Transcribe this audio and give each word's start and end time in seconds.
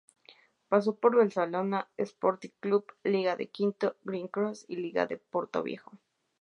Pasó 0.67 0.95
por 0.95 1.15
Barcelona 1.15 1.87
Sporting 1.95 2.49
Club, 2.59 2.87
Liga 3.03 3.35
de 3.35 3.49
Quito, 3.51 3.97
Green 4.03 4.29
Cross 4.29 4.65
y 4.67 4.77
Liga 4.77 5.05
de 5.05 5.17
Portoviejo. 5.17 5.91